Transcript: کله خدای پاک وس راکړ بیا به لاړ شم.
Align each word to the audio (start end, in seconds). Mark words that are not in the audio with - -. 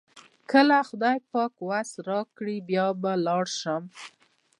کله 0.51 0.77
خدای 0.89 1.17
پاک 1.31 1.53
وس 1.69 1.89
راکړ 2.07 2.45
بیا 2.69 2.87
به 3.01 3.11
لاړ 3.25 3.45
شم. 3.59 3.83